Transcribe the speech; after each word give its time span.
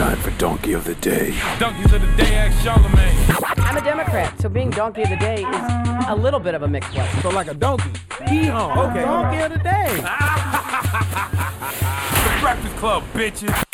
time 0.00 0.16
for 0.22 0.30
Donkey 0.38 0.72
of 0.72 0.84
the 0.84 0.94
Day. 0.94 1.38
Donkeys 1.58 1.92
of 1.92 2.00
the 2.00 2.06
day, 2.16 2.34
ask 2.34 2.56
Charlamagne. 2.66 3.66
I'm 3.66 3.76
a 3.76 3.82
Democrat, 3.82 4.40
so 4.40 4.48
being 4.48 4.70
donkey 4.70 5.02
of 5.02 5.10
the 5.10 5.16
day 5.16 5.42
is 5.42 6.06
a 6.08 6.16
little 6.16 6.40
bit 6.40 6.54
of 6.54 6.62
a 6.62 6.68
mixed 6.68 6.90
blessing. 6.92 7.20
So 7.20 7.28
like 7.28 7.48
a 7.48 7.54
donkey. 7.54 7.90
Hee-haw. 8.26 8.88
Okay. 8.88 9.02
Donkey 9.02 9.42
of 9.42 9.52
the 9.52 9.58
day. 9.58 9.88
the 12.24 12.40
Breakfast 12.40 12.76
Club, 12.76 13.02
bitches. 13.12 13.64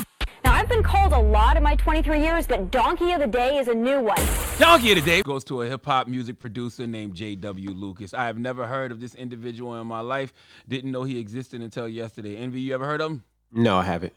Now, 0.42 0.54
I've 0.54 0.68
been 0.68 0.82
called 0.82 1.12
a 1.12 1.20
lot 1.20 1.56
in 1.56 1.62
my 1.62 1.76
23 1.76 2.20
years, 2.20 2.48
but 2.48 2.72
Donkey 2.72 3.12
of 3.12 3.20
the 3.20 3.28
Day 3.28 3.58
is 3.58 3.68
a 3.68 3.74
new 3.74 4.00
one. 4.00 4.18
Donkey 4.58 4.90
of 4.90 4.96
the 4.96 5.08
Day 5.08 5.22
goes 5.22 5.44
to 5.44 5.62
a 5.62 5.68
hip 5.68 5.86
hop 5.86 6.08
music 6.08 6.40
producer 6.40 6.88
named 6.88 7.14
J.W. 7.14 7.70
Lucas. 7.70 8.12
I 8.12 8.26
have 8.26 8.36
never 8.36 8.66
heard 8.66 8.90
of 8.90 8.98
this 8.98 9.14
individual 9.14 9.80
in 9.80 9.86
my 9.86 10.00
life. 10.00 10.32
Didn't 10.66 10.90
know 10.90 11.04
he 11.04 11.20
existed 11.20 11.60
until 11.60 11.88
yesterday. 11.88 12.36
Envy, 12.36 12.62
you 12.62 12.74
ever 12.74 12.84
heard 12.84 13.00
of 13.00 13.12
him? 13.12 13.22
No, 13.52 13.76
I 13.76 13.84
haven't. 13.84 14.12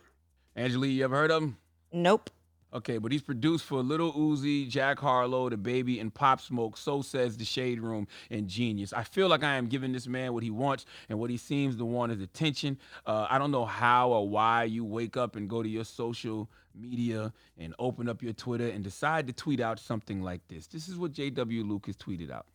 Angela 0.55 0.87
Yee, 0.87 0.93
you 0.93 1.03
ever 1.03 1.15
heard 1.15 1.29
of 1.29 1.43
him? 1.43 1.57
Nope. 1.91 2.29
Okay, 2.71 2.99
but 2.99 3.11
he's 3.11 3.23
produced 3.23 3.65
for 3.65 3.81
Lil 3.81 4.13
Uzi, 4.13 4.69
Jack 4.69 4.99
Harlow, 4.99 5.49
DaBaby, 5.49 5.99
and 5.99 6.13
Pop 6.13 6.39
Smoke. 6.39 6.77
So 6.77 7.01
says 7.01 7.35
The 7.35 7.45
Shade 7.45 7.79
Room 7.79 8.07
and 8.29 8.47
Genius. 8.47 8.93
I 8.93 9.01
feel 9.01 9.27
like 9.27 9.43
I 9.43 9.55
am 9.55 9.65
giving 9.65 9.91
this 9.91 10.05
man 10.05 10.33
what 10.33 10.43
he 10.43 10.51
wants, 10.51 10.85
and 11.09 11.17
what 11.17 11.31
he 11.31 11.37
seems 11.37 11.75
to 11.77 11.85
want 11.85 12.11
is 12.11 12.21
attention. 12.21 12.77
Uh, 13.07 13.25
I 13.27 13.39
don't 13.39 13.49
know 13.49 13.65
how 13.65 14.11
or 14.11 14.29
why 14.29 14.65
you 14.65 14.85
wake 14.85 15.17
up 15.17 15.35
and 15.35 15.49
go 15.49 15.63
to 15.63 15.69
your 15.69 15.83
social 15.83 16.47
media 16.75 17.33
and 17.57 17.73
open 17.79 18.07
up 18.07 18.21
your 18.21 18.33
Twitter 18.33 18.67
and 18.67 18.83
decide 18.83 19.25
to 19.25 19.33
tweet 19.33 19.59
out 19.59 19.79
something 19.79 20.21
like 20.21 20.47
this. 20.47 20.67
This 20.67 20.87
is 20.87 20.95
what 20.95 21.11
J.W. 21.11 21.63
Lucas 21.63 21.95
tweeted 21.95 22.29
out. 22.29 22.45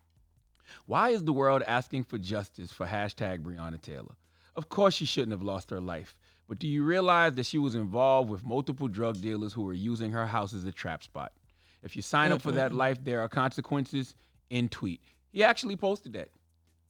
Why 0.86 1.10
is 1.10 1.24
the 1.24 1.32
world 1.32 1.62
asking 1.66 2.04
for 2.04 2.18
justice 2.18 2.70
for 2.70 2.86
hashtag 2.86 3.42
Breonna 3.42 3.82
Taylor? 3.82 4.14
Of 4.54 4.68
course, 4.68 4.94
she 4.94 5.04
shouldn't 5.04 5.32
have 5.32 5.42
lost 5.42 5.70
her 5.70 5.80
life. 5.80 6.14
But 6.48 6.58
do 6.58 6.68
you 6.68 6.84
realize 6.84 7.34
that 7.34 7.46
she 7.46 7.58
was 7.58 7.74
involved 7.74 8.28
with 8.30 8.44
multiple 8.44 8.88
drug 8.88 9.20
dealers 9.20 9.52
who 9.52 9.62
were 9.62 9.72
using 9.72 10.12
her 10.12 10.26
house 10.26 10.52
as 10.52 10.64
a 10.64 10.72
trap 10.72 11.02
spot? 11.02 11.32
If 11.82 11.96
you 11.96 12.02
sign 12.02 12.32
up 12.32 12.42
for 12.42 12.52
that 12.52 12.72
life, 12.72 13.02
there 13.02 13.20
are 13.20 13.28
consequences 13.28 14.14
in 14.50 14.68
tweet. 14.68 15.00
He 15.32 15.42
actually 15.42 15.76
posted 15.76 16.12
that. 16.14 16.28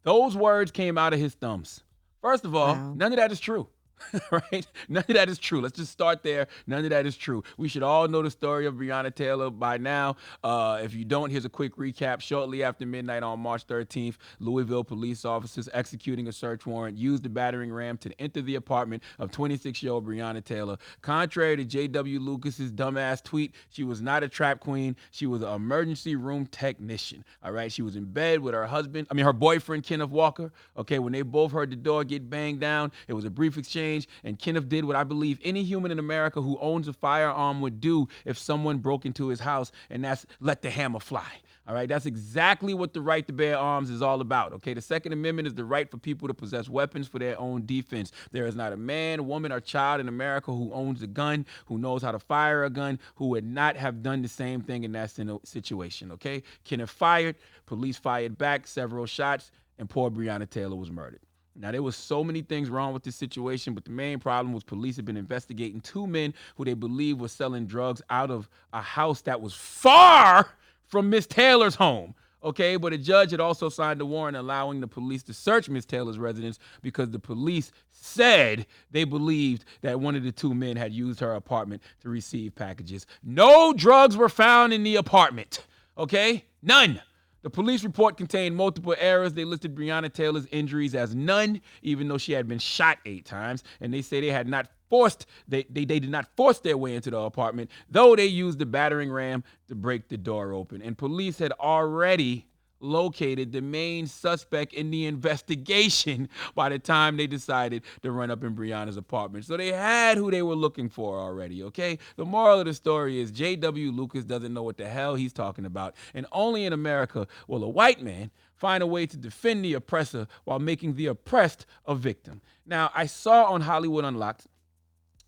Those 0.02 0.36
words 0.36 0.70
came 0.70 0.98
out 0.98 1.12
of 1.12 1.19
his 1.20 1.34
thumbs. 1.34 1.82
First 2.20 2.44
of 2.44 2.55
all, 2.55 2.75
Wow. 2.75 2.94
none 2.94 3.12
of 3.12 3.16
that 3.19 3.32
is 3.32 3.41
true. 3.41 3.69
right? 4.30 4.66
None 4.88 5.05
of 5.08 5.14
that 5.14 5.28
is 5.28 5.38
true. 5.38 5.60
Let's 5.60 5.78
just 5.78 5.92
start 5.92 6.22
there. 6.22 6.47
None 6.66 6.84
of 6.84 6.91
that 6.91 7.06
is 7.06 7.16
true. 7.16 7.42
We 7.56 7.69
should 7.69 7.83
all 7.83 8.08
know 8.08 8.22
the 8.22 8.30
story 8.30 8.66
of 8.66 8.74
Breonna 8.74 9.14
Taylor 9.14 9.50
by 9.50 9.78
now. 9.78 10.16
Uh, 10.42 10.80
if 10.83 10.94
you 10.94 11.05
don't, 11.05 11.30
here's 11.30 11.44
a 11.44 11.50
quick 11.50 11.77
recap. 11.77 12.20
Shortly 12.20 12.62
after 12.62 12.86
midnight 12.86 13.22
on 13.22 13.41
March 13.41 13.66
13th, 13.66 14.16
Louisville 14.41 14.84
police 14.84 15.25
officers 15.25 15.69
executing 15.72 16.28
a 16.28 16.32
search 16.32 16.66
warrant 16.66 16.97
used 16.97 17.22
the 17.22 17.28
battering 17.28 17.72
ram 17.72 17.97
to 17.98 18.20
enter 18.20 18.42
the 18.42 18.56
apartment 18.56 19.02
of 19.19 19.30
26-year-old 19.30 20.06
Breonna 20.06 20.42
Taylor. 20.44 20.77
Contrary 21.02 21.56
to 21.56 21.64
J.W. 21.64 22.20
Lucas's 22.20 22.72
dumbass 22.72 23.22
tweet, 23.22 23.55
she 23.70 23.84
was 23.84 24.00
not 24.00 24.22
a 24.22 24.28
trap 24.28 24.60
queen. 24.60 24.97
She 25.10 25.27
was 25.27 25.42
an 25.42 25.52
emergency 25.52 26.16
room 26.16 26.47
technician. 26.47 27.25
All 27.42 27.52
right, 27.52 27.70
she 27.70 27.82
was 27.82 27.97
in 27.97 28.05
bed 28.05 28.41
with 28.41 28.55
her 28.55 28.66
husband. 28.66 29.06
I 29.10 29.14
mean, 29.14 29.25
her 29.25 29.32
boyfriend 29.32 29.84
Kenneth 29.84 30.10
Walker. 30.10 30.52
Okay, 30.77 30.98
when 30.98 31.12
they 31.12 31.22
both 31.22 31.52
heard 31.52 31.70
the 31.70 31.77
door 31.77 32.05
get 32.05 32.28
banged 32.28 32.60
down, 32.60 32.92
it 33.06 33.12
was 33.12 33.25
a 33.25 33.30
brief 33.30 33.56
exchange, 33.58 33.94
and 34.23 34.39
Kenneth 34.39 34.69
did 34.69 34.84
what 34.84 34.97
I 34.97 35.05
believe 35.05 35.39
any 35.42 35.62
human 35.62 35.91
in 35.91 35.98
America 35.98 36.41
who 36.41 36.59
owns 36.61 36.89
a 36.89 36.92
firearm 36.92 37.61
would 37.61 37.81
do 37.81 38.09
if 38.25 38.39
someone 38.39 38.78
broke 38.78 39.06
into 39.06 39.28
his 39.28 39.41
house, 39.41 39.73
and 39.91 40.05
that's 40.05 40.27
let 40.41 40.62
the 40.62 40.70
hammer 40.70 41.00
fly. 41.00 41.41
All 41.67 41.75
right, 41.75 41.89
that's 41.89 42.05
exactly 42.05 42.75
what 42.75 42.92
the 42.92 43.00
right 43.00 43.27
to 43.27 43.33
bear 43.33 43.56
arms 43.56 43.89
is 43.89 44.03
all 44.03 44.20
about. 44.20 44.53
Okay, 44.53 44.75
the 44.75 44.83
Second 44.83 45.15
Amendment 45.15 45.48
is 45.48 45.55
the 45.55 45.65
right 45.65 45.91
for 45.91 45.97
people 45.97 46.28
to 46.28 46.34
possess 46.34 46.69
weapons 46.69 47.09
for 47.09 47.19
their 47.19 47.41
own 47.41 47.65
defense. 47.65 48.12
There 48.33 48.47
is 48.47 48.55
not 48.55 48.75
a 48.75 48.77
man, 48.77 49.27
woman, 49.27 49.50
or 49.50 49.61
child 49.61 50.00
in 50.00 50.09
America 50.09 50.53
who 50.53 50.70
owns 50.75 51.03
a 51.03 51.06
gun, 51.06 51.47
who 51.65 51.78
knows 51.78 52.03
how 52.03 52.12
to 52.12 52.19
fire 52.19 52.65
a 52.65 52.70
gun, 52.70 52.98
who 53.15 53.28
would 53.28 53.47
not 53.47 53.77
have 53.77 54.03
done 54.03 54.20
the 54.20 54.28
same 54.28 54.61
thing 54.61 54.84
in 54.84 54.92
that 54.92 55.11
situation. 55.45 56.12
Okay, 56.12 56.42
Kenneth 56.65 56.91
fired, 56.91 57.37
police 57.65 57.97
fired 57.97 58.37
back 58.37 58.66
several 58.66 59.06
shots, 59.06 59.50
and 59.78 59.88
poor 59.88 60.10
Breonna 60.10 60.49
Taylor 60.49 60.77
was 60.77 60.91
murdered. 60.91 61.21
Now, 61.56 61.70
there 61.70 61.82
was 61.82 61.94
so 61.94 62.25
many 62.25 62.42
things 62.42 62.69
wrong 62.69 62.92
with 62.92 63.04
this 63.04 63.15
situation, 63.15 63.75
but 63.75 63.84
the 63.84 63.91
main 63.91 64.19
problem 64.19 64.53
was 64.53 64.65
police 64.65 64.97
had 64.97 65.04
been 65.04 65.16
investigating 65.16 65.81
two 65.81 66.06
men 66.06 66.34
who 66.56 66.65
they 66.65 66.75
believe 66.75 67.20
were 67.20 67.28
selling 67.28 67.66
drugs 67.66 68.03
out 68.10 68.31
of 68.31 68.48
a 68.72 68.81
house 68.81 69.20
that 69.22 69.41
was 69.41 69.54
far 69.54 70.48
from 70.87 71.10
Miss 71.10 71.26
Taylor's 71.26 71.76
home. 71.76 72.15
Okay, 72.42 72.76
but 72.76 72.92
a 72.92 72.98
judge 72.98 73.31
had 73.31 73.41
also 73.41 73.70
signed 73.70 74.00
a 74.03 74.06
warrant 74.06 74.37
allowing 74.37 74.81
the 74.81 74.87
police 74.87 75.22
to 75.22 75.32
search 75.32 75.70
Miss 75.70 75.87
Taylor's 75.87 76.19
residence 76.19 76.59
because 76.82 77.10
the 77.10 77.19
police 77.19 77.72
said 77.91 78.66
they 78.91 79.04
believed 79.04 79.65
that 79.81 79.98
one 79.98 80.15
of 80.15 80.25
the 80.25 80.32
two 80.32 80.53
men 80.54 80.76
had 80.76 80.92
used 80.92 81.21
her 81.21 81.34
apartment 81.34 81.82
to 82.03 82.10
receive 82.10 82.54
packages. 82.54 83.06
No 83.22 83.72
drugs 83.72 84.16
were 84.16 84.28
found 84.28 84.75
in 84.75 84.82
the 84.82 84.97
apartment. 84.97 85.65
Okay, 85.97 86.44
none. 86.62 87.00
The 87.44 87.50
police 87.50 87.84
report 87.84 88.16
contained 88.16 88.56
multiple 88.56 88.97
errors. 88.99 89.34
They 89.34 89.44
listed 89.44 89.75
Breonna 89.75 90.10
Taylor's 90.10 90.47
injuries 90.47 90.94
as 90.94 91.15
none, 91.15 91.60
even 91.82 92.09
though 92.09 92.16
she 92.16 92.32
had 92.32 92.49
been 92.49 92.59
shot 92.59 92.99
eight 93.05 93.27
times. 93.27 93.62
And 93.82 93.93
they 93.93 94.00
say 94.00 94.22
they 94.22 94.28
had 94.28 94.49
not 94.49 94.71
forced, 94.88 95.27
they, 95.47 95.65
they, 95.69 95.84
they 95.84 96.00
did 96.00 96.09
not 96.09 96.27
force 96.37 96.60
their 96.60 96.78
way 96.78 96.94
into 96.94 97.10
the 97.10 97.19
apartment, 97.19 97.71
though 97.91 98.16
they 98.16 98.25
used 98.25 98.59
the 98.59 98.65
battering 98.65 99.12
ram 99.12 99.44
to 99.69 99.75
break 99.75 100.09
the 100.09 100.16
door 100.16 100.54
open. 100.54 100.81
And 100.81 100.97
police 100.97 101.38
had 101.38 101.53
already 101.60 102.47
located 102.84 103.53
the 103.53 103.61
main 103.61 104.06
suspect 104.06 104.72
in 104.72 104.91
the 104.91 105.06
investigation 105.15 106.28
by 106.55 106.69
the 106.69 106.78
time 106.78 107.17
they 107.17 107.27
decided 107.27 107.83
to 108.03 108.12
run 108.12 108.31
up 108.31 108.45
in 108.45 108.55
Breonna's 108.55 108.97
apartment. 108.97 109.45
So 109.45 109.56
they 109.56 109.72
had 109.72 110.17
who 110.17 110.31
they 110.31 110.43
were 110.43 110.55
looking 110.55 110.89
for 110.89 111.19
already, 111.19 111.62
okay? 111.65 111.99
The 112.17 112.25
moral 112.25 112.61
of 112.61 112.67
the 112.67 112.75
story 112.75 113.21
is 113.21 113.31
J.W. 113.31 113.91
Lucas 113.91 114.25
doesn't 114.25 114.53
know 114.53 114.62
what 114.62 114.77
the 114.77 114.89
hell 114.89 115.15
he's 115.15 115.33
talking 115.33 115.65
about. 115.65 115.95
And 116.15 116.27
only 116.33 116.65
in 116.65 116.72
America 116.72 117.27
will 117.49 117.65
a 117.65 117.69
white 117.69 118.03
man 118.03 118.31
find 118.55 118.83
a 118.83 118.87
way 118.87 119.06
to 119.06 119.16
defend 119.16 119.65
the 119.65 119.75
oppressor 119.75 120.27
while 120.45 120.59
making 120.59 120.95
the 120.95 121.06
oppressed 121.06 121.66
a 121.87 121.95
victim. 121.95 122.41
Now, 122.66 122.91
I 122.95 123.06
saw 123.06 123.45
on 123.45 123.61
Hollywood 123.61 124.05
Unlocked 124.05 124.47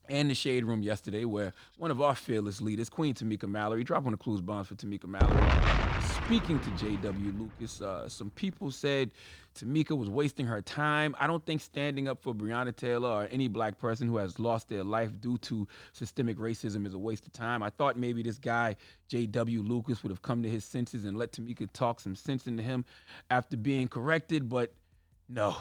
and 0.08 0.30
the 0.30 0.34
Shade 0.34 0.64
Room 0.64 0.82
yesterday, 0.82 1.24
where 1.24 1.52
one 1.78 1.90
of 1.90 2.00
our 2.00 2.14
fearless 2.14 2.60
leaders, 2.60 2.88
Queen 2.88 3.14
Tamika 3.14 3.48
Mallory, 3.48 3.84
dropping 3.84 4.12
the 4.12 4.16
clues 4.16 4.40
bombs 4.40 4.68
for 4.68 4.74
Tamika 4.74 5.06
Mallory, 5.06 5.85
speaking 6.26 6.58
to 6.58 6.70
J.W. 6.70 7.32
Lucas. 7.38 7.80
Uh, 7.80 8.08
some 8.08 8.30
people 8.30 8.72
said 8.72 9.12
Tamika 9.56 9.96
was 9.96 10.10
wasting 10.10 10.44
her 10.44 10.60
time. 10.60 11.14
I 11.20 11.28
don't 11.28 11.44
think 11.46 11.60
standing 11.60 12.08
up 12.08 12.20
for 12.20 12.34
Breonna 12.34 12.74
Taylor 12.74 13.08
or 13.08 13.28
any 13.30 13.46
black 13.46 13.78
person 13.78 14.08
who 14.08 14.16
has 14.16 14.40
lost 14.40 14.68
their 14.68 14.82
life 14.82 15.12
due 15.20 15.38
to 15.38 15.68
systemic 15.92 16.36
racism 16.38 16.84
is 16.84 16.94
a 16.94 16.98
waste 16.98 17.28
of 17.28 17.32
time. 17.32 17.62
I 17.62 17.70
thought 17.70 17.96
maybe 17.96 18.24
this 18.24 18.38
guy, 18.38 18.74
J.W. 19.06 19.62
Lucas, 19.62 20.02
would 20.02 20.10
have 20.10 20.22
come 20.22 20.42
to 20.42 20.50
his 20.50 20.64
senses 20.64 21.04
and 21.04 21.16
let 21.16 21.30
Tamika 21.30 21.72
talk 21.72 22.00
some 22.00 22.16
sense 22.16 22.48
into 22.48 22.64
him 22.64 22.84
after 23.30 23.56
being 23.56 23.86
corrected, 23.86 24.48
but 24.48 24.72
no. 25.28 25.54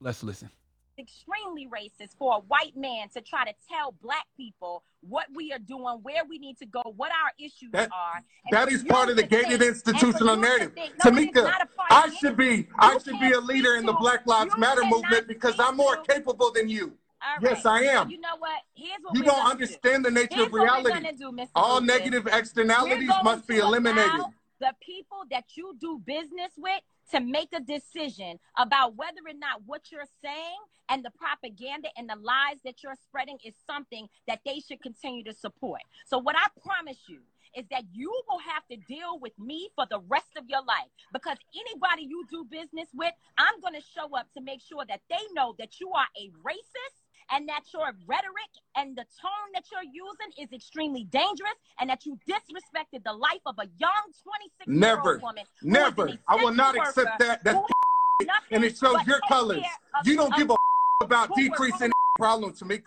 Let's 0.00 0.24
listen. 0.24 0.50
Extremely 0.98 1.66
racist 1.68 2.16
for 2.18 2.36
a 2.36 2.40
white 2.40 2.76
man 2.76 3.08
to 3.10 3.20
try 3.20 3.44
to 3.44 3.52
tell 3.68 3.92
black 4.02 4.26
people 4.36 4.82
what 5.00 5.26
we 5.34 5.52
are 5.52 5.58
doing, 5.58 5.98
where 6.02 6.24
we 6.28 6.38
need 6.38 6.58
to 6.58 6.66
go, 6.66 6.82
what 6.96 7.10
our 7.12 7.32
issues 7.38 7.70
That- 7.72 7.90
are. 7.92 8.22
That 8.50 8.70
is 8.72 8.82
part 8.84 9.08
of 9.10 9.16
the 9.16 9.22
to 9.22 9.28
think- 9.28 9.46
gated 9.48 9.62
institutional 9.62 10.36
narrative. 10.36 10.72
think- 10.74 10.94
no, 11.04 11.10
Tamika, 11.10 11.42
not 11.44 11.62
a 11.62 11.66
part 11.66 11.92
I 11.92 12.14
should 12.16 12.36
be 12.36 12.68
I 12.78 12.92
You 12.94 13.00
should 13.00 13.20
be 13.20 13.32
a 13.32 13.40
leader 13.40 13.76
in 13.76 13.86
the 13.86 13.92
Black 13.92 14.26
Lives 14.26 14.54
you 14.54 14.60
Matter 14.60 14.84
movement 14.84 15.28
because 15.28 15.58
I'm 15.58 15.76
more 15.76 15.96
to- 15.96 16.02
capable 16.12 16.50
than 16.52 16.68
you. 16.68 16.96
All 17.20 17.36
Yes. 17.42 17.66
I 17.66 17.80
am. 17.82 18.08
You 18.10 18.20
know 18.20 18.36
what? 18.38 18.62
Here's 18.74 19.02
what 19.02 19.16
You 19.16 19.24
don't 19.24 19.44
understand 19.44 20.04
the 20.04 20.10
nature 20.10 20.36
Here's 20.36 20.46
of 20.46 20.52
reality. 20.52 21.16
do, 21.18 21.48
All 21.56 21.80
Lucas. 21.80 21.86
negative 21.98 22.26
externalities 22.28 23.10
must 23.24 23.46
be 23.48 23.58
eliminated. 23.58 24.12
allow 24.14 24.32
The 24.60 24.72
people 24.80 25.22
that 25.30 25.44
you 25.56 25.76
do 25.80 26.02
business 26.04 26.52
with 26.56 26.80
to 27.12 27.20
make 27.20 27.48
a 27.54 27.60
decision 27.60 28.38
about 28.58 28.96
whether 28.96 29.20
or 29.26 29.38
not 29.38 29.62
what 29.66 29.90
you're 29.90 30.08
saying 30.22 30.58
and 30.88 31.04
the 31.04 31.10
propaganda 31.10 31.88
and 31.96 32.08
the 32.08 32.16
lies 32.16 32.58
that 32.64 32.82
you're 32.82 32.98
spreading 33.08 33.38
is 33.44 33.54
something 33.66 34.08
that 34.26 34.40
they 34.44 34.60
should 34.60 34.82
continue 34.82 35.24
to 35.24 35.32
support. 35.32 35.80
So, 36.06 36.18
what 36.18 36.36
I 36.36 36.48
promise 36.60 36.98
you 37.08 37.20
is 37.56 37.64
that 37.70 37.84
you 37.92 38.12
will 38.28 38.40
have 38.40 38.66
to 38.70 38.76
deal 38.86 39.18
with 39.20 39.32
me 39.38 39.70
for 39.74 39.86
the 39.90 40.00
rest 40.08 40.36
of 40.36 40.44
your 40.48 40.62
life 40.64 40.90
because 41.12 41.38
anybody 41.56 42.02
you 42.02 42.24
do 42.30 42.44
business 42.50 42.88
with, 42.94 43.12
I'm 43.38 43.60
going 43.60 43.74
to 43.74 43.86
show 43.96 44.14
up 44.16 44.26
to 44.34 44.42
make 44.42 44.60
sure 44.60 44.84
that 44.88 45.00
they 45.08 45.24
know 45.32 45.54
that 45.58 45.80
you 45.80 45.90
are 45.92 46.06
a 46.16 46.30
racist 46.44 46.97
and 47.30 47.48
that 47.48 47.62
your 47.72 47.86
rhetoric 48.06 48.52
and 48.76 48.96
the 48.96 49.04
tone 49.20 49.48
that 49.54 49.64
you're 49.70 49.82
using 49.92 50.42
is 50.42 50.52
extremely 50.52 51.04
dangerous 51.04 51.54
and 51.80 51.90
that 51.90 52.04
you 52.06 52.18
disrespected 52.28 53.04
the 53.04 53.12
life 53.12 53.40
of 53.46 53.54
a 53.58 53.66
young 53.78 53.90
26 54.22 54.66
year 54.66 54.76
Never. 54.78 55.14
old 55.14 55.22
woman. 55.22 55.44
who 55.60 55.68
is 55.68 55.72
Never. 55.72 56.10
I 56.26 56.36
will 56.36 56.52
not 56.52 56.74
essential 56.74 57.02
accept 57.02 57.18
that. 57.20 57.44
That's 57.44 57.56
who 57.56 57.66
nothing 58.26 58.48
and 58.50 58.64
it 58.64 58.76
shows 58.76 58.98
your 59.06 59.20
colors. 59.28 59.64
You 60.04 60.16
don't 60.16 60.34
give 60.36 60.50
a 60.50 60.56
about 61.02 61.28
who 61.28 61.34
we're 61.36 61.48
decreasing 61.48 61.78
going 61.78 61.92
problems, 62.18 62.60
Tamika. 62.60 62.86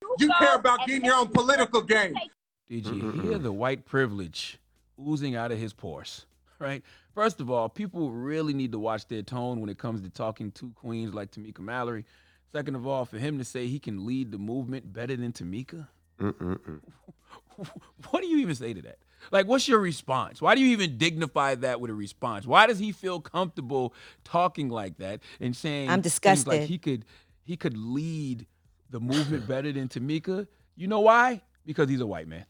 to 0.00 0.16
You 0.18 0.30
care 0.38 0.56
about 0.56 0.86
getting 0.86 1.04
your 1.04 1.16
own 1.16 1.28
political 1.28 1.82
gain. 1.82 2.14
take 2.14 2.30
Did 2.68 2.86
you 2.86 3.10
hear 3.22 3.38
the 3.38 3.52
white 3.52 3.84
privilege 3.84 4.58
oozing 5.00 5.36
out 5.36 5.52
of 5.52 5.58
his 5.58 5.72
pores? 5.72 6.26
Right? 6.58 6.82
First 7.14 7.40
of 7.40 7.50
all, 7.50 7.68
people 7.68 8.12
really 8.12 8.54
need 8.54 8.70
to 8.72 8.78
watch 8.78 9.06
their 9.08 9.22
tone 9.22 9.60
when 9.60 9.68
it 9.68 9.78
comes 9.78 10.00
to 10.02 10.08
talking 10.10 10.52
to 10.52 10.70
queens 10.76 11.12
like 11.12 11.32
Tamika 11.32 11.58
Mallory. 11.58 12.04
Second 12.52 12.74
of 12.74 12.86
all, 12.86 13.04
for 13.04 13.18
him 13.18 13.38
to 13.38 13.44
say 13.44 13.66
he 13.66 13.78
can 13.78 14.06
lead 14.06 14.30
the 14.30 14.38
movement 14.38 14.92
better 14.92 15.16
than 15.16 15.32
Tamika, 15.32 15.86
What 18.10 18.22
do 18.22 18.26
you 18.26 18.38
even 18.38 18.54
say 18.54 18.74
to 18.74 18.82
that? 18.82 18.98
Like, 19.30 19.46
what's 19.46 19.68
your 19.68 19.78
response? 19.78 20.42
Why 20.42 20.54
do 20.54 20.60
you 20.60 20.68
even 20.68 20.98
dignify 20.98 21.54
that 21.56 21.80
with 21.80 21.90
a 21.90 21.94
response? 21.94 22.46
Why 22.46 22.66
does 22.66 22.78
he 22.78 22.92
feel 22.92 23.20
comfortable 23.20 23.94
talking 24.24 24.68
like 24.68 24.98
that 24.98 25.20
and 25.40 25.54
saying 25.54 25.90
I'm 25.90 26.02
things 26.02 26.46
like 26.46 26.62
he 26.62 26.78
could 26.78 27.04
he 27.44 27.56
could 27.56 27.76
lead 27.76 28.46
the 28.90 29.00
movement 29.00 29.46
better 29.46 29.70
than 29.72 29.88
Tamika? 29.88 30.46
You 30.76 30.88
know 30.88 31.00
why? 31.00 31.42
Because 31.64 31.88
he's 31.88 32.00
a 32.00 32.06
white 32.06 32.26
man 32.26 32.46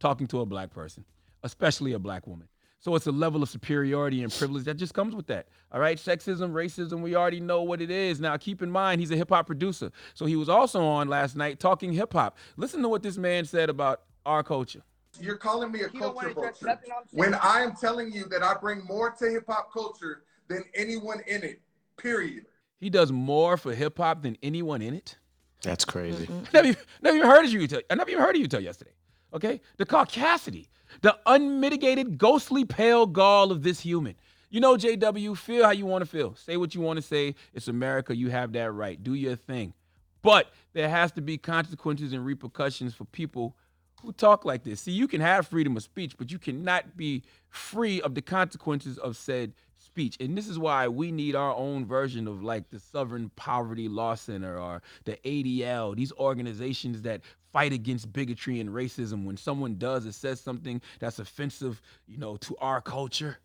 talking 0.00 0.26
to 0.28 0.40
a 0.40 0.46
black 0.46 0.70
person, 0.70 1.04
especially 1.44 1.92
a 1.92 1.98
black 1.98 2.26
woman. 2.26 2.48
So 2.82 2.96
it's 2.96 3.06
a 3.06 3.12
level 3.12 3.44
of 3.44 3.48
superiority 3.48 4.24
and 4.24 4.32
privilege 4.32 4.64
that 4.64 4.74
just 4.74 4.92
comes 4.92 5.14
with 5.14 5.28
that. 5.28 5.46
All 5.70 5.78
right, 5.78 5.96
sexism, 5.96 6.50
racism, 6.50 7.00
we 7.00 7.14
already 7.14 7.38
know 7.38 7.62
what 7.62 7.80
it 7.80 7.92
is. 7.92 8.18
Now, 8.20 8.36
keep 8.36 8.60
in 8.60 8.72
mind, 8.72 9.00
he's 9.00 9.12
a 9.12 9.16
hip 9.16 9.28
hop 9.28 9.46
producer. 9.46 9.92
So 10.14 10.26
he 10.26 10.34
was 10.34 10.48
also 10.48 10.82
on 10.84 11.06
last 11.06 11.36
night 11.36 11.60
talking 11.60 11.92
hip 11.92 12.12
hop. 12.12 12.36
Listen 12.56 12.82
to 12.82 12.88
what 12.88 13.04
this 13.04 13.16
man 13.16 13.44
said 13.44 13.70
about 13.70 14.02
our 14.26 14.42
culture. 14.42 14.82
You're 15.20 15.36
calling 15.36 15.70
me 15.70 15.82
a 15.82 15.88
culture 15.90 16.30
vulture 16.30 16.78
when 17.12 17.34
I 17.34 17.60
am 17.60 17.76
telling 17.76 18.10
you 18.10 18.24
that 18.30 18.42
I 18.42 18.54
bring 18.60 18.84
more 18.84 19.10
to 19.10 19.30
hip 19.30 19.44
hop 19.46 19.72
culture 19.72 20.24
than 20.48 20.64
anyone 20.74 21.20
in 21.28 21.44
it. 21.44 21.60
Period. 21.96 22.46
He 22.80 22.90
does 22.90 23.12
more 23.12 23.56
for 23.56 23.72
hip 23.74 23.98
hop 23.98 24.22
than 24.22 24.36
anyone 24.42 24.82
in 24.82 24.94
it. 24.94 25.18
That's 25.62 25.84
crazy. 25.84 26.28
never, 26.52 26.66
even- 26.66 26.82
never 27.00 27.16
even 27.16 27.28
heard 27.30 27.44
of 27.44 27.52
you. 27.52 27.64
Till, 27.68 27.80
I 27.88 27.94
never 27.94 28.10
even 28.10 28.22
heard 28.24 28.34
of 28.34 28.40
you 28.40 28.48
till 28.48 28.60
yesterday. 28.60 28.90
Okay, 29.32 29.60
the 29.76 29.86
caucasity, 29.86 30.66
the 31.00 31.16
unmitigated, 31.26 32.18
ghostly 32.18 32.64
pale 32.64 33.06
gall 33.06 33.50
of 33.50 33.62
this 33.62 33.80
human. 33.80 34.14
You 34.50 34.60
know, 34.60 34.76
JW, 34.76 35.36
feel 35.36 35.64
how 35.64 35.70
you 35.70 35.86
want 35.86 36.02
to 36.02 36.10
feel. 36.10 36.34
Say 36.34 36.58
what 36.58 36.74
you 36.74 36.82
want 36.82 36.98
to 36.98 37.02
say. 37.02 37.34
It's 37.54 37.68
America. 37.68 38.14
You 38.14 38.28
have 38.28 38.52
that 38.52 38.70
right. 38.72 39.02
Do 39.02 39.14
your 39.14 39.34
thing. 39.36 39.72
But 40.20 40.52
there 40.74 40.88
has 40.88 41.10
to 41.12 41.20
be 41.20 41.38
consequences 41.38 42.12
and 42.12 42.24
repercussions 42.24 42.94
for 42.94 43.04
people 43.06 43.56
who 44.02 44.12
talk 44.12 44.44
like 44.44 44.62
this. 44.64 44.80
See, 44.80 44.92
you 44.92 45.08
can 45.08 45.20
have 45.20 45.46
freedom 45.46 45.76
of 45.76 45.82
speech, 45.82 46.16
but 46.18 46.30
you 46.30 46.38
cannot 46.38 46.96
be 46.96 47.22
free 47.48 48.00
of 48.02 48.14
the 48.14 48.22
consequences 48.22 48.98
of 48.98 49.16
said 49.16 49.54
speech. 49.78 50.16
And 50.20 50.36
this 50.36 50.48
is 50.48 50.58
why 50.58 50.88
we 50.88 51.12
need 51.12 51.34
our 51.34 51.54
own 51.54 51.86
version 51.86 52.26
of 52.26 52.42
like 52.42 52.70
the 52.70 52.78
Southern 52.78 53.30
Poverty 53.36 53.88
Law 53.88 54.14
Center 54.14 54.58
or 54.58 54.82
the 55.04 55.18
ADL, 55.24 55.96
these 55.96 56.12
organizations 56.12 57.02
that 57.02 57.20
fight 57.52 57.72
against 57.72 58.12
bigotry 58.12 58.60
and 58.60 58.70
racism. 58.70 59.24
When 59.24 59.36
someone 59.36 59.76
does 59.76 60.06
or 60.06 60.12
says 60.12 60.40
something 60.40 60.80
that's 60.98 61.18
offensive, 61.18 61.80
you 62.06 62.18
know, 62.18 62.36
to 62.38 62.56
our 62.58 62.80
culture, 62.80 63.38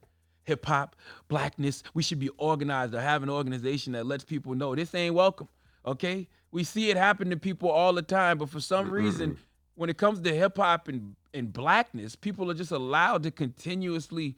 hip 0.44 0.66
hop, 0.66 0.96
blackness, 1.28 1.84
we 1.94 2.02
should 2.02 2.20
be 2.20 2.30
organized 2.38 2.94
or 2.94 3.02
have 3.02 3.22
an 3.22 3.30
organization 3.30 3.94
that 3.94 4.06
lets 4.06 4.24
people 4.24 4.56
know 4.56 4.74
this 4.76 4.96
ain't 4.96 5.14
welcome. 5.14 5.50
Okay? 5.86 6.28
We 6.52 6.64
see 6.64 6.90
it 6.90 6.98
happen 6.98 7.30
to 7.30 7.38
people 7.38 7.70
all 7.70 7.94
the 7.94 8.02
time, 8.02 8.38
but 8.38 8.50
for 8.50 8.62
some 8.62 8.90
reason, 8.90 9.38
when 9.76 9.90
it 9.90 9.98
comes 9.98 10.22
to 10.22 10.34
hip 10.34 10.58
hop 10.58 10.88
and, 10.88 11.16
and 11.34 11.52
blackness, 11.52 12.16
people 12.16 12.50
are 12.50 12.56
just 12.56 12.72
allowed 12.72 13.24
to 13.24 13.32
continuously 13.32 14.36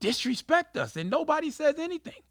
disrespect 0.00 0.76
us 0.76 0.96
and 0.96 1.08
nobody 1.08 1.50
says 1.50 1.78
anything. 1.78 2.22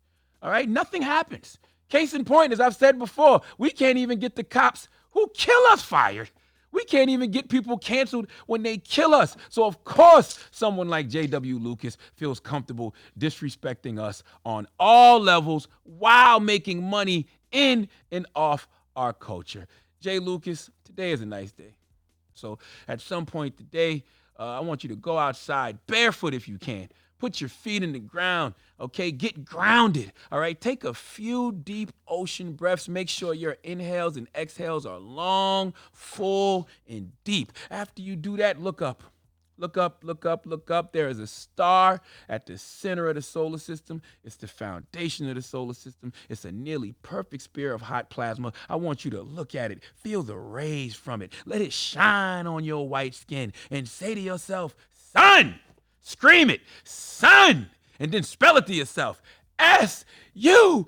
All 0.42 0.52
right? 0.52 0.70
Nothing 0.70 1.02
happens. 1.02 1.58
Case 1.90 2.14
in 2.14 2.26
point, 2.26 2.54
as 2.54 2.60
I've 2.60 2.76
said 2.76 3.00
before, 3.00 3.42
we 3.58 3.72
can't 3.72 3.98
even 3.98 4.20
get 4.20 4.36
the 4.36 4.44
cops 4.44 4.88
who 5.12 5.32
kill 5.34 5.62
us 5.72 5.82
fired. 5.82 6.30
We 6.74 6.84
can't 6.84 7.10
even 7.10 7.32
get 7.32 7.48
people 7.48 7.78
canceled 7.78 8.28
when 8.48 8.64
they 8.64 8.78
kill 8.78 9.14
us. 9.14 9.38
So, 9.48 9.64
of 9.64 9.84
course, 9.86 10.40
someone 10.52 10.90
like 10.90 11.08
J.W. 11.08 11.58
Lucas 11.58 11.98
feels 12.16 12.40
comfortable 12.40 12.96
disrespecting 13.18 14.00
us 14.00 14.24
on 14.44 14.68
all 14.80 15.22
levels 15.22 15.70
while 15.84 16.42
making 16.42 16.84
money 16.84 17.28
in 17.52 17.88
and 18.12 18.26
off 18.36 18.68
our 18.96 19.14
culture. 19.14 19.68
Jay 20.02 20.20
Lucas, 20.20 20.70
today 20.84 21.12
is 21.12 21.22
a 21.22 21.26
nice 21.26 21.52
day. 21.52 21.76
So 22.34 22.60
at 22.88 23.00
some 23.00 23.26
point 23.26 23.56
today, 23.58 24.04
uh, 24.40 24.58
I 24.58 24.60
want 24.60 24.84
you 24.84 24.90
to 24.90 24.96
go 24.96 25.18
outside 25.18 25.78
barefoot 25.88 26.34
if 26.34 26.50
you 26.50 26.58
can. 26.58 26.90
Put 27.24 27.40
your 27.40 27.50
feet 27.50 27.84
in 27.84 27.94
the 27.94 28.02
ground, 28.02 28.54
okay? 28.82 29.10
Get 29.10 29.46
grounded, 29.46 30.12
all 30.30 30.42
right? 30.42 30.60
Take 30.60 30.84
a 30.84 30.94
few 30.94 31.54
deep 31.54 31.94
ocean 32.06 32.52
breaths. 32.52 32.90
Make 32.90 33.08
sure 33.08 33.34
your 33.34 33.56
inhales 33.64 34.18
and 34.18 34.28
exhales 34.36 34.86
are 34.86 34.98
long, 34.98 35.74
full, 35.94 36.68
and 36.86 37.14
deep. 37.24 37.54
After 37.72 38.02
you 38.02 38.18
do 38.18 38.36
that, 38.36 38.60
look 38.62 38.82
up. 38.82 39.04
Look 39.58 39.78
up, 39.78 40.04
look 40.04 40.26
up, 40.26 40.46
look 40.46 40.70
up. 40.70 40.92
There 40.92 41.08
is 41.08 41.20
a 41.20 41.28
star 41.28 42.02
at 42.28 42.46
the 42.46 42.58
center 42.58 43.08
of 43.08 43.16
the 43.16 43.22
solar 43.22 43.58
system. 43.58 44.02
It's 44.26 44.36
the 44.36 44.50
foundation 44.50 45.30
of 45.30 45.36
the 45.36 45.42
solar 45.42 45.76
system. 45.76 46.12
It's 46.28 46.44
a 46.44 46.52
nearly 46.52 46.94
perfect 47.04 47.44
sphere 47.44 47.74
of 47.74 47.84
hot 47.84 48.10
plasma. 48.10 48.52
I 48.68 48.76
want 48.76 49.06
you 49.06 49.12
to 49.12 49.22
look 49.22 49.56
at 49.56 49.72
it, 49.72 49.82
feel 49.96 50.24
the 50.24 50.36
rays 50.36 50.94
from 50.94 51.22
it, 51.22 51.32
let 51.46 51.62
it 51.62 51.72
shine 51.72 52.48
on 52.48 52.66
your 52.66 52.86
white 52.90 53.16
skin, 53.16 53.54
and 53.72 53.88
say 53.88 54.14
to 54.14 54.20
yourself, 54.20 54.76
Sun! 54.94 55.62
Scream 56.04 56.50
it, 56.50 56.62
Sun! 56.84 57.70
And 58.00 58.12
then 58.12 58.24
spell 58.24 58.58
it 58.58 58.68
to 58.68 58.74
yourself 58.74 59.22
S 59.58 60.06
U 60.34 60.88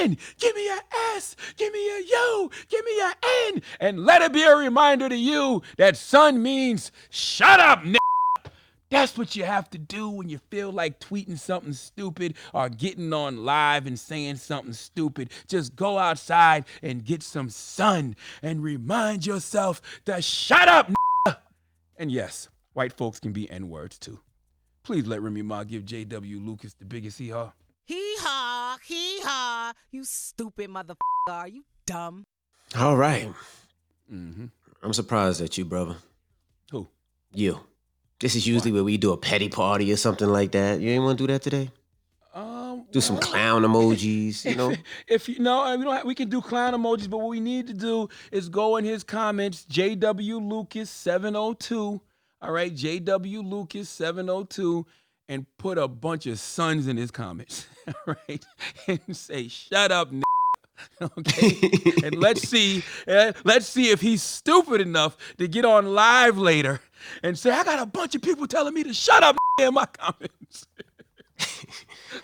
N. 0.00 0.16
Give 0.38 0.54
me 0.56 0.68
a 0.68 0.78
S. 1.14 1.36
Give 1.56 1.72
me 1.72 1.90
a 1.90 2.00
U. 2.00 2.50
Give 2.68 2.84
me 2.84 3.00
a 3.00 3.12
N. 3.48 3.62
And 3.80 4.04
let 4.04 4.22
it 4.22 4.32
be 4.32 4.42
a 4.42 4.56
reminder 4.56 5.08
to 5.08 5.16
you 5.16 5.62
that 5.76 5.96
sun 5.96 6.42
means 6.42 6.90
shut 7.10 7.60
up, 7.60 7.84
n. 7.84 7.96
That's 8.90 9.18
what 9.18 9.36
you 9.36 9.44
have 9.44 9.68
to 9.70 9.78
do 9.78 10.08
when 10.08 10.30
you 10.30 10.38
feel 10.50 10.72
like 10.72 10.98
tweeting 10.98 11.38
something 11.38 11.74
stupid 11.74 12.34
or 12.54 12.70
getting 12.70 13.12
on 13.12 13.44
live 13.44 13.86
and 13.86 14.00
saying 14.00 14.36
something 14.36 14.72
stupid. 14.72 15.28
Just 15.46 15.76
go 15.76 15.98
outside 15.98 16.64
and 16.82 17.04
get 17.04 17.22
some 17.22 17.50
sun 17.50 18.16
and 18.42 18.62
remind 18.62 19.26
yourself 19.26 19.82
to 20.06 20.22
shut 20.22 20.68
up, 20.68 20.90
n. 21.26 21.36
And 21.98 22.10
yes, 22.10 22.48
white 22.72 22.94
folks 22.94 23.20
can 23.20 23.32
be 23.32 23.50
N 23.50 23.68
words 23.68 23.98
too. 23.98 24.20
Please 24.88 25.06
let 25.06 25.20
Remy 25.20 25.42
Ma 25.42 25.64
give 25.64 25.84
J.W. 25.84 26.40
Lucas 26.40 26.72
the 26.72 26.86
biggest 26.86 27.18
hee 27.18 27.28
haw. 27.28 27.52
Hee 27.84 28.16
haw, 28.20 28.78
hee 28.86 29.20
haw. 29.20 29.74
You 29.90 30.02
stupid 30.02 30.70
motherfucker. 30.70 30.96
Are 31.28 31.46
you 31.46 31.62
dumb? 31.84 32.24
All 32.74 32.96
right. 32.96 33.30
Mm-hmm. 34.10 34.46
I'm 34.82 34.92
surprised 34.94 35.42
at 35.42 35.58
you, 35.58 35.66
brother. 35.66 35.96
Who? 36.70 36.88
You. 37.34 37.60
This 38.18 38.34
is 38.34 38.46
usually 38.46 38.72
where 38.72 38.82
we 38.82 38.96
do 38.96 39.12
a 39.12 39.18
petty 39.18 39.50
party 39.50 39.92
or 39.92 39.96
something 39.98 40.26
like 40.26 40.52
that. 40.52 40.80
You 40.80 40.88
ain't 40.88 41.04
want 41.04 41.18
to 41.18 41.26
do 41.26 41.32
that 41.34 41.42
today? 41.42 41.70
Um, 42.32 42.86
Do 42.90 43.02
some 43.02 43.16
well, 43.16 43.24
clown 43.24 43.64
emojis, 43.64 44.46
you 44.46 44.56
know? 44.56 44.74
if 45.06 45.28
you 45.28 45.38
know, 45.40 45.76
we 45.76 45.84
don't. 45.84 45.96
Have, 45.96 46.06
we 46.06 46.14
can 46.14 46.30
do 46.30 46.40
clown 46.40 46.72
emojis, 46.72 47.10
but 47.10 47.18
what 47.18 47.28
we 47.28 47.40
need 47.40 47.66
to 47.66 47.74
do 47.74 48.08
is 48.32 48.48
go 48.48 48.78
in 48.78 48.86
his 48.86 49.04
comments. 49.04 49.66
J.W. 49.66 50.38
Lucas 50.38 50.88
seven 50.88 51.34
hundred 51.34 51.60
two. 51.60 52.00
All 52.40 52.52
right, 52.52 52.74
J.W. 52.74 53.42
Lucas 53.42 53.88
seven 53.88 54.28
hundred 54.28 54.50
two, 54.50 54.86
and 55.28 55.46
put 55.58 55.76
a 55.78 55.88
bunch 55.88 56.26
of 56.26 56.38
sons 56.38 56.86
in 56.86 56.96
his 56.96 57.10
comments. 57.10 57.66
All 58.06 58.14
right, 58.28 58.44
and 58.86 59.16
say, 59.16 59.48
"Shut 59.48 59.92
up." 59.92 60.08
N-. 60.12 60.22
Okay, 61.02 61.70
and 62.04 62.16
let's 62.20 62.48
see, 62.48 62.84
uh, 63.08 63.32
let's 63.44 63.66
see 63.66 63.90
if 63.90 64.00
he's 64.00 64.22
stupid 64.22 64.80
enough 64.80 65.16
to 65.38 65.48
get 65.48 65.64
on 65.64 65.92
live 65.92 66.38
later 66.38 66.80
and 67.24 67.36
say, 67.36 67.50
"I 67.50 67.64
got 67.64 67.80
a 67.80 67.86
bunch 67.86 68.14
of 68.14 68.22
people 68.22 68.46
telling 68.46 68.74
me 68.74 68.84
to 68.84 68.94
shut 68.94 69.24
up 69.24 69.36
in 69.60 69.74
my 69.74 69.86
comments." 69.86 70.66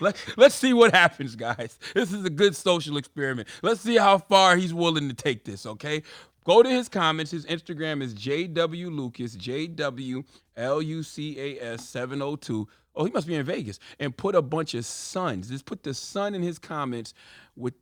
Let, 0.00 0.16
let's 0.36 0.54
see 0.54 0.72
what 0.72 0.92
happens, 0.94 1.36
guys. 1.36 1.78
This 1.94 2.12
is 2.12 2.24
a 2.24 2.30
good 2.30 2.56
social 2.56 2.96
experiment. 2.96 3.48
Let's 3.62 3.80
see 3.80 3.96
how 3.96 4.18
far 4.18 4.56
he's 4.56 4.74
willing 4.74 5.08
to 5.08 5.14
take 5.14 5.44
this, 5.44 5.66
okay? 5.66 6.02
Go 6.44 6.62
to 6.62 6.68
his 6.68 6.88
comments. 6.88 7.30
His 7.30 7.46
Instagram 7.46 8.02
is 8.02 8.14
JW 8.14 8.94
Lucas, 8.94 9.34
J 9.34 9.66
W 9.66 10.22
L 10.56 10.82
U 10.82 11.02
C 11.02 11.38
A 11.38 11.72
S 11.72 11.88
702. 11.88 12.68
Oh, 12.96 13.04
he 13.04 13.10
must 13.10 13.26
be 13.26 13.34
in 13.34 13.44
Vegas. 13.44 13.78
And 13.98 14.16
put 14.16 14.34
a 14.34 14.42
bunch 14.42 14.74
of 14.74 14.84
sons. 14.84 15.48
Just 15.48 15.64
put 15.64 15.82
the 15.82 15.94
sun 15.94 16.34
in 16.34 16.42
his 16.42 16.58
comments 16.58 17.14
with 17.56 17.74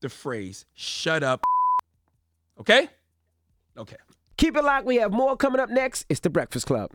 the 0.00 0.08
phrase, 0.08 0.66
shut 0.74 1.22
up. 1.22 1.42
Okay? 2.60 2.88
Okay. 3.78 3.96
Keep 4.36 4.56
it 4.56 4.64
locked. 4.64 4.84
We 4.84 4.96
have 4.96 5.12
more 5.12 5.36
coming 5.36 5.60
up 5.60 5.70
next. 5.70 6.04
It's 6.08 6.20
The 6.20 6.30
Breakfast 6.30 6.66
Club. 6.66 6.92